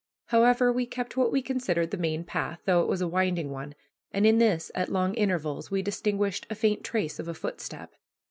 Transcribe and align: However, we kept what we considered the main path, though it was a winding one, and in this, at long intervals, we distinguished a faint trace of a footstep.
However, 0.29 0.73
we 0.73 0.87
kept 0.87 1.15
what 1.15 1.31
we 1.31 1.43
considered 1.43 1.91
the 1.91 1.95
main 1.95 2.23
path, 2.23 2.61
though 2.65 2.81
it 2.81 2.87
was 2.87 3.01
a 3.01 3.07
winding 3.07 3.51
one, 3.51 3.75
and 4.11 4.25
in 4.25 4.39
this, 4.39 4.71
at 4.73 4.89
long 4.89 5.13
intervals, 5.13 5.69
we 5.69 5.83
distinguished 5.83 6.47
a 6.49 6.55
faint 6.55 6.83
trace 6.83 7.19
of 7.19 7.27
a 7.27 7.35
footstep. 7.35 7.93